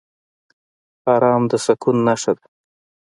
[1.13, 2.45] ارام د سکون نښه ده.